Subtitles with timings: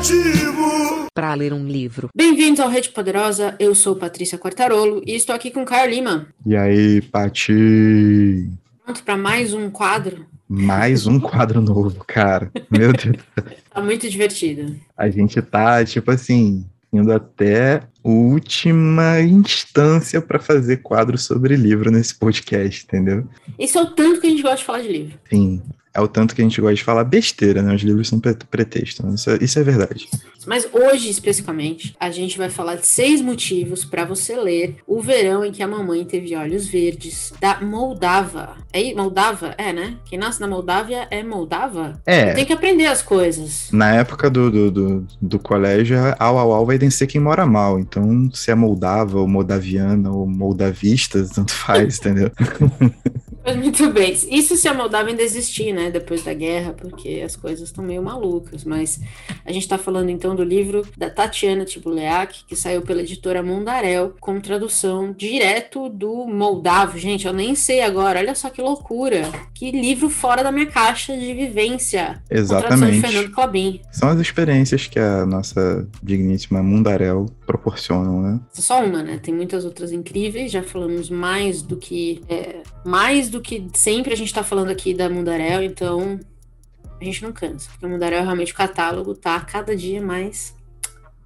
[0.00, 2.08] motivo para ler um livro.
[2.16, 6.26] Bem-vindos ao Rede Poderosa, eu sou Patrícia Quartarolo e estou aqui com Caio Lima.
[6.46, 8.48] E aí, Pati?
[8.82, 10.24] Pronto para mais um quadro?
[10.48, 12.50] Mais um quadro novo, cara.
[12.70, 13.18] Meu Deus.
[13.68, 14.74] tá muito divertido.
[14.96, 21.90] A gente tá, tipo assim, indo até a última instância para fazer quadro sobre livro
[21.90, 23.28] nesse podcast, entendeu?
[23.58, 25.18] Isso é o tanto que a gente gosta de falar de livro.
[25.28, 25.60] Sim
[25.92, 27.74] é o tanto que a gente gosta de falar besteira, né?
[27.74, 29.14] Os livros são pretexto, né?
[29.14, 30.08] isso, é, isso é verdade.
[30.46, 35.44] Mas hoje, especificamente, a gente vai falar de seis motivos para você ler O Verão
[35.44, 38.56] em que a Mamãe Teve Olhos Verdes, da Moldava.
[38.72, 39.54] É Moldava?
[39.58, 39.96] É, né?
[40.04, 42.00] Quem nasce na Moldávia é Moldava?
[42.06, 42.32] É.
[42.32, 43.68] Tem que aprender as coisas.
[43.72, 47.78] Na época do, do, do, do colégio, au, au, au vai vencer quem mora mal.
[47.78, 52.30] Então, se é moldava, ou moldaviana, ou moldavista, tanto faz, entendeu?
[53.56, 54.12] Muito bem.
[54.12, 55.90] Isso se a Moldávia ainda existir, né?
[55.90, 58.64] Depois da guerra, porque as coisas estão meio malucas.
[58.64, 59.00] Mas
[59.44, 64.14] a gente está falando então do livro da Tatiana Tibuleak, que saiu pela editora Mundarel,
[64.20, 66.98] com tradução direto do moldavo.
[66.98, 68.20] Gente, eu nem sei agora.
[68.20, 69.30] Olha só que loucura.
[69.54, 72.22] Que livro fora da minha caixa de vivência.
[72.30, 72.80] Exatamente.
[72.80, 73.80] Com de Fernando Clabin.
[73.90, 78.40] São as experiências que a nossa digníssima Mundarel proporcionam, né?
[78.52, 79.18] Só uma, né?
[79.22, 80.52] Tem muitas outras incríveis.
[80.52, 82.22] Já falamos mais do que.
[82.28, 86.18] É, mais do que sempre a gente está falando aqui da Mundarel, então
[87.00, 87.70] a gente não cansa.
[87.70, 90.54] Porque a Mundarel realmente o catálogo tá cada dia mais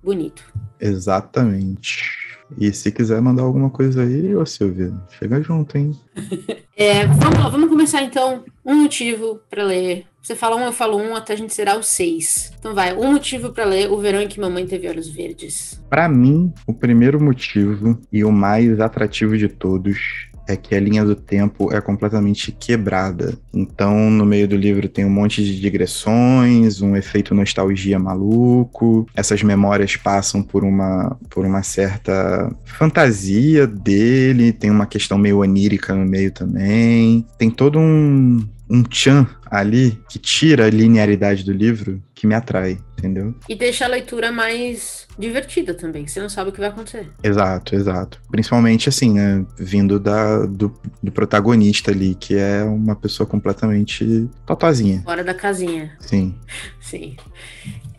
[0.02, 0.44] bonito.
[0.78, 2.34] Exatamente.
[2.58, 5.98] E se quiser mandar alguma coisa aí, ô Silvia, chega junto, hein?
[6.76, 8.44] é, vamos lá, vamos começar então.
[8.64, 10.06] Um motivo para ler.
[10.22, 12.52] Você fala um, eu falo um, até a gente será o seis.
[12.58, 15.82] Então vai, um motivo para ler O Verão em que Mamãe Teve Olhos Verdes.
[15.90, 21.04] Para mim, o primeiro motivo e o mais atrativo de todos é que a linha
[21.04, 23.36] do tempo é completamente quebrada.
[23.52, 29.06] Então, no meio do livro tem um monte de digressões, um efeito nostalgia maluco.
[29.14, 35.94] Essas memórias passam por uma, por uma certa fantasia dele, tem uma questão meio onírica
[35.94, 37.26] no meio também.
[37.38, 42.78] Tem todo um, um tchan ali que tira a linearidade do livro que me atrai,
[42.98, 43.34] entendeu?
[43.48, 47.08] E deixa a leitura mais divertida também, você não sabe o que vai acontecer.
[47.22, 48.20] Exato, exato.
[48.30, 49.46] Principalmente assim, né?
[49.56, 55.02] Vindo da, do, do protagonista ali, que é uma pessoa completamente totozinha.
[55.02, 55.92] Fora da casinha.
[56.00, 56.34] Sim.
[56.80, 57.16] Sim.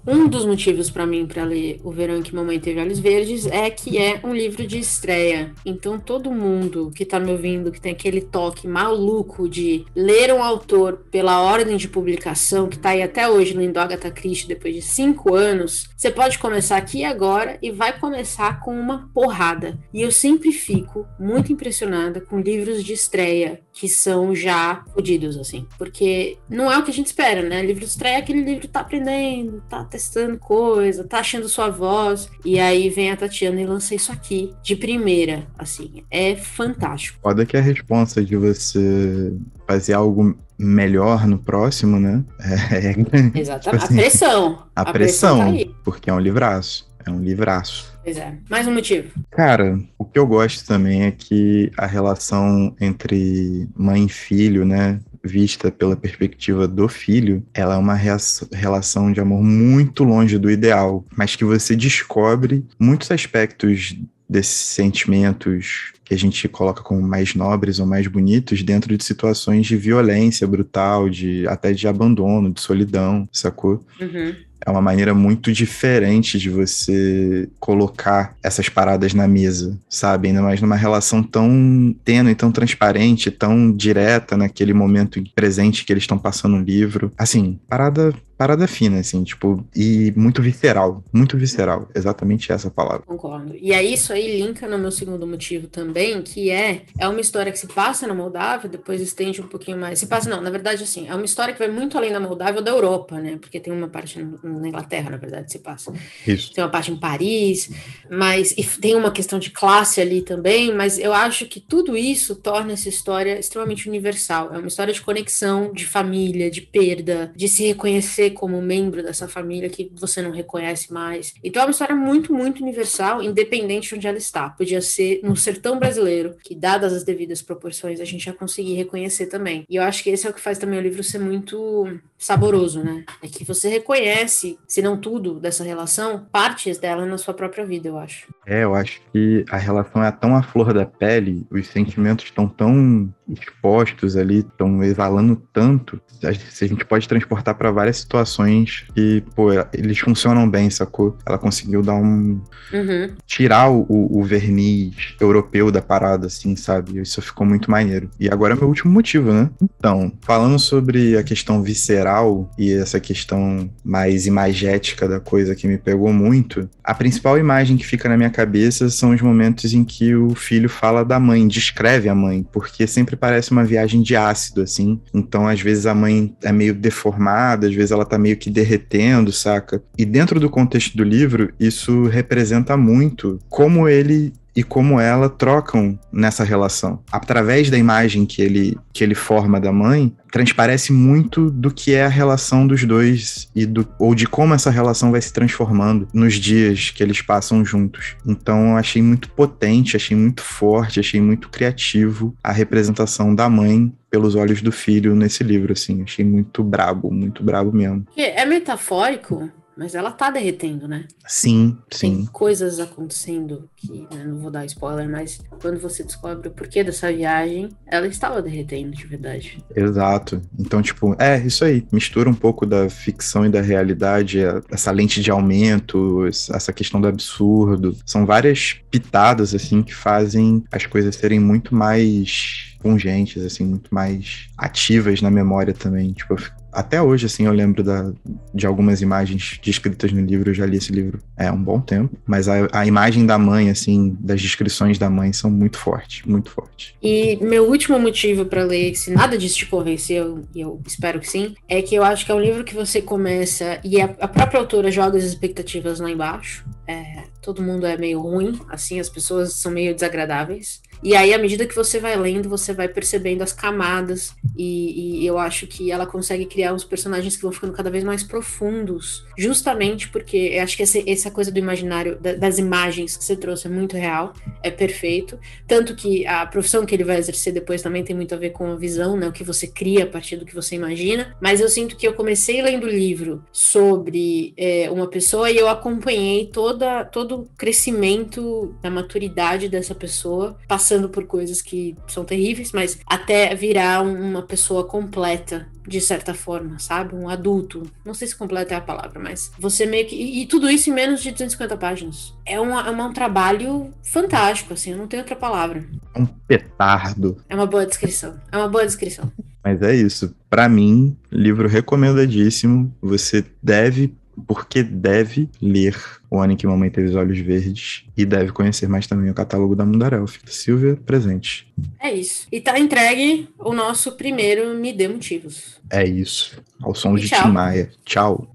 [0.07, 3.71] Um dos motivos para mim para ler O Verão que Mamãe Teve Olhos Verdes é
[3.71, 5.51] que é um livro de estreia.
[5.65, 10.43] Então todo mundo que tá me ouvindo, que tem aquele toque maluco de ler um
[10.43, 14.81] autor pela ordem de publicação, que tá aí até hoje lendo Agatha Christie depois de
[14.83, 19.79] cinco anos, você pode começar aqui agora e vai começar com uma porrada.
[19.91, 25.67] E eu sempre fico muito impressionada com livros de estreia que são já fodidos, assim.
[25.77, 27.61] Porque não é o que a gente espera, né?
[27.61, 31.69] Livro de estreia é aquele livro que tá aprendendo, tá testando coisa, tá achando sua
[31.69, 32.29] voz.
[32.43, 36.03] E aí vem a Tatiana e lança isso aqui de primeira, assim.
[36.11, 37.19] É fantástico.
[37.21, 39.33] Pode que a resposta de você
[39.65, 42.23] fazer algo melhor no próximo, né?
[42.71, 43.63] É, é Exatamente.
[43.63, 44.63] Tipo assim, a pressão.
[44.75, 46.89] A, a pressão, pressão tá porque é um livraço.
[47.05, 47.93] É um livraço.
[48.03, 48.35] Pois é.
[48.49, 49.11] Mais um motivo.
[49.31, 54.99] Cara, o que eu gosto também é que a relação entre mãe e filho, né?
[55.25, 61.05] Vista pela perspectiva do filho, ela é uma relação de amor muito longe do ideal,
[61.15, 63.95] mas que você descobre muitos aspectos
[64.29, 69.65] desses sentimentos que a gente coloca como mais nobres ou mais bonitos dentro de situações
[69.65, 73.83] de violência brutal, de até de abandono, de solidão, sacou?
[73.99, 74.35] Uhum
[74.65, 80.27] é uma maneira muito diferente de você colocar essas paradas na mesa, sabe?
[80.29, 86.03] Ainda mais numa relação tão tênue, tão transparente, tão direta naquele momento presente que eles
[86.03, 87.11] estão passando no livro.
[87.17, 93.03] Assim, parada parada fina, assim, tipo, e muito visceral, muito visceral, exatamente essa palavra.
[93.05, 93.55] Concordo.
[93.59, 97.51] E aí isso aí linka no meu segundo motivo também, que é, é uma história
[97.51, 100.83] que se passa na Moldávia, depois estende um pouquinho mais, se passa, não, na verdade,
[100.83, 103.59] assim, é uma história que vai muito além da Moldávia ou da Europa, né, porque
[103.59, 105.93] tem uma parte na Inglaterra, na verdade, se passa.
[106.27, 106.53] Isso.
[106.53, 107.69] Tem uma parte em Paris,
[108.09, 112.35] mas, e tem uma questão de classe ali também, mas eu acho que tudo isso
[112.35, 117.47] torna essa história extremamente universal, é uma história de conexão, de família, de perda, de
[117.47, 121.33] se reconhecer como membro dessa família que você não reconhece mais.
[121.43, 124.49] Então é uma história muito, muito universal, independente de onde ela está.
[124.49, 129.27] Podia ser no sertão brasileiro, que dadas as devidas proporções, a gente já conseguir reconhecer
[129.27, 129.65] também.
[129.69, 131.87] E eu acho que esse é o que faz também o livro ser muito
[132.17, 133.03] saboroso, né?
[133.21, 137.87] É que você reconhece, se não tudo dessa relação, partes dela na sua própria vida,
[137.87, 138.27] eu acho.
[138.45, 142.47] É, eu acho que a relação é tão à flor da pele, os sentimentos estão
[142.47, 149.49] tão expostos ali, estão exalando tanto, a gente pode transportar para várias situações que, pô,
[149.73, 151.17] eles funcionam bem, sacou?
[151.25, 152.41] Ela conseguiu dar um.
[152.73, 153.13] Uhum.
[153.25, 156.99] tirar o, o, verniz europeu da parada, assim, sabe?
[156.99, 158.09] Isso ficou muito maneiro.
[158.19, 159.49] E agora é meu último motivo, né?
[159.61, 165.77] Então, falando sobre a questão visceral e essa questão mais imagética da coisa que me
[165.77, 170.15] pegou muito, a principal imagem que fica na minha cabeça são os momentos em que
[170.15, 174.61] o filho fala da mãe, descreve a mãe, porque sempre parece uma viagem de ácido,
[174.61, 174.99] assim.
[175.13, 179.31] Então, às vezes, a mãe é meio deformada, às vezes ela tá meio que derretendo,
[179.31, 179.81] saca?
[179.97, 185.99] E dentro do contexto do livro, isso representa muito como ele e como ela trocam
[186.11, 187.03] nessa relação.
[187.11, 192.05] Através da imagem que ele, que ele forma da mãe, transparece muito do que é
[192.05, 196.35] a relação dos dois e do, ou de como essa relação vai se transformando nos
[196.35, 198.15] dias que eles passam juntos.
[198.25, 203.93] Então eu achei muito potente, achei muito forte, achei muito criativo a representação da mãe
[204.09, 206.03] pelos olhos do filho nesse livro, assim.
[206.03, 208.05] Achei muito brabo, muito brabo mesmo.
[208.15, 211.05] É metafórico mas ela tá derretendo, né?
[211.27, 212.17] Sim, sim.
[212.17, 216.83] Tem coisas acontecendo que, né, não vou dar spoiler, mas quando você descobre o porquê
[216.83, 219.63] dessa viagem, ela estava derretendo de verdade.
[219.75, 220.41] Exato.
[220.57, 221.85] Então, tipo, é isso aí.
[221.91, 224.39] Mistura um pouco da ficção e da realidade,
[224.69, 227.95] essa lente de aumento, essa questão do absurdo.
[228.05, 234.47] São várias pitadas, assim, que fazem as coisas serem muito mais pungentes, assim, muito mais
[234.57, 236.13] ativas na memória também.
[236.13, 236.39] Tipo, eu
[236.75, 238.11] até hoje, assim, eu lembro da,
[238.53, 240.49] de algumas imagens descritas no livro.
[240.49, 242.15] Eu já li esse livro há um bom tempo.
[242.25, 246.51] Mas a, a imagem da mãe, assim, das descrições da mãe são muito fortes, muito
[246.51, 246.93] fortes.
[247.01, 251.29] E meu último motivo para ler, se nada disso te convenceu, e eu espero que
[251.29, 254.27] sim, é que eu acho que é um livro que você começa e a, a
[254.27, 256.65] própria autora joga as expectativas lá embaixo.
[256.87, 260.81] É, todo mundo é meio ruim, assim, as pessoas são meio desagradáveis.
[261.05, 265.27] E aí, à medida que você vai lendo, você vai percebendo as camadas, e, e,
[265.27, 269.23] eu acho que ela consegue criar uns personagens que vão ficando cada vez mais profundos,
[269.37, 273.35] justamente porque eu acho que essa, essa coisa do imaginário, da, das imagens que você
[273.35, 275.37] trouxe é muito real, é perfeito.
[275.67, 278.71] Tanto que a profissão que ele vai exercer depois também tem muito a ver com
[278.71, 279.27] a visão, né?
[279.27, 281.35] O que você cria a partir do que você imagina.
[281.39, 285.69] Mas eu sinto que eu comecei lendo o livro sobre é, uma pessoa e eu
[285.69, 292.23] acompanhei toda, todo o crescimento da maturidade dessa pessoa, passando passando por coisas que são
[292.23, 297.13] terríveis, mas até virar uma pessoa completa, de certa forma, sabe?
[297.15, 297.83] Um adulto.
[298.05, 300.15] Não sei se completa é a palavra, mas você meio que.
[300.15, 302.33] E, e tudo isso em menos de 250 páginas.
[302.45, 305.83] É, uma, é um trabalho fantástico, assim, eu não tenho outra palavra.
[306.15, 307.37] Um petardo.
[307.49, 308.39] É uma boa descrição.
[308.51, 309.31] É uma boa descrição.
[309.63, 310.33] Mas é isso.
[310.49, 312.95] Para mim, livro recomendadíssimo.
[313.01, 314.15] Você deve
[314.47, 315.95] porque deve ler
[316.29, 319.33] O Ano em que Mamãe Teve os Olhos Verdes e deve conhecer mais também o
[319.33, 320.25] catálogo da Mundarel.
[320.45, 321.71] Silvia, presente.
[321.99, 322.47] É isso.
[322.51, 325.79] E tá entregue o nosso primeiro Me Dê Motivos.
[325.89, 326.61] É isso.
[326.81, 327.89] Ao som e de Tim Maia.
[328.03, 328.54] Tchau.